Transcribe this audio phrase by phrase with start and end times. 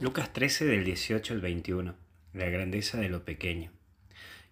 [0.00, 1.94] Lucas 13 del 18 al 21,
[2.32, 3.70] la grandeza de lo pequeño.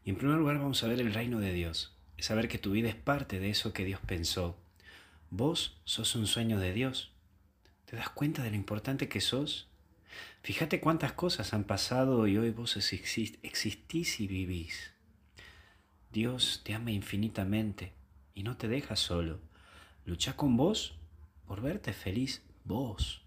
[0.04, 2.90] Y en primer lugar vamos a ver el reino de Dios, saber que tu vida
[2.90, 4.58] es parte de eso que Dios pensó.
[5.30, 7.12] Vos sos un sueño de Dios.
[7.86, 9.70] ¿Te das cuenta de lo importante que sos?
[10.42, 14.92] Fíjate cuántas cosas han pasado y hoy vos existís y vivís.
[16.12, 17.94] Dios te ama infinitamente
[18.34, 19.40] y no te deja solo.
[20.04, 20.98] Lucha con vos
[21.46, 23.22] por verte feliz vos.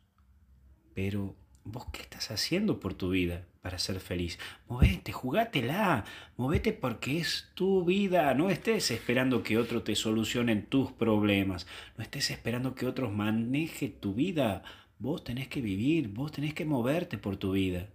[0.94, 4.40] Pero ¿Vos qué estás haciendo por tu vida para ser feliz?
[4.68, 8.34] Movete, jugátela, movete porque es tu vida.
[8.34, 11.68] No estés esperando que otro te solucione tus problemas.
[11.98, 14.64] No estés esperando que otros maneje tu vida.
[14.98, 17.90] Vos tenés que vivir, vos tenés que moverte por tu vida.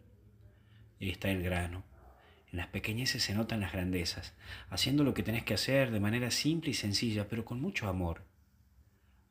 [1.01, 1.83] Y ahí está el grano.
[2.53, 4.35] En las pequeñeces se notan las grandezas,
[4.71, 8.23] haciendo lo que tenés que hacer de manera simple y sencilla, pero con mucho amor.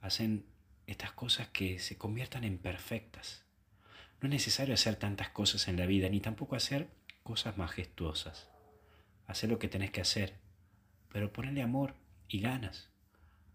[0.01, 0.45] Hacen
[0.87, 3.44] estas cosas que se conviertan en perfectas.
[4.25, 6.89] No es necesario hacer tantas cosas en la vida, ni tampoco hacer
[7.21, 8.49] cosas majestuosas.
[9.27, 10.39] Hacer lo que tenés que hacer,
[11.13, 11.93] pero ponele amor
[12.27, 12.89] y ganas,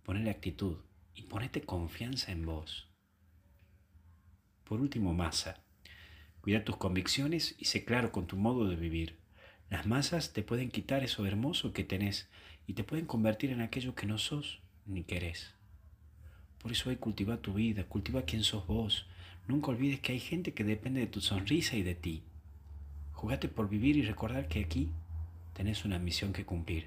[0.04, 0.76] ponele actitud
[1.12, 2.88] y ponete confianza en vos.
[4.62, 5.60] Por último, masa.
[6.40, 9.18] Cuida tus convicciones y sé claro con tu modo de vivir.
[9.70, 12.28] Las masas te pueden quitar eso hermoso que tenés
[12.68, 15.52] y te pueden convertir en aquello que no sos ni querés.
[16.58, 19.08] Por eso hoy cultiva tu vida, cultiva quién sos vos,
[19.50, 22.22] Nunca olvides que hay gente que depende de tu sonrisa y de ti.
[23.10, 24.92] Jugate por vivir y recordar que aquí
[25.54, 26.86] tenés una misión que cumplir.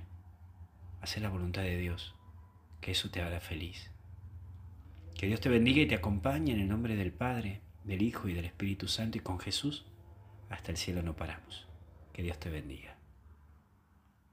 [1.02, 2.16] Hacer la voluntad de Dios,
[2.80, 3.92] que eso te hará feliz.
[5.14, 8.34] Que Dios te bendiga y te acompañe en el nombre del Padre, del Hijo y
[8.34, 9.84] del Espíritu Santo y con Jesús.
[10.50, 11.68] Hasta el cielo no paramos.
[12.14, 12.96] Que Dios te bendiga.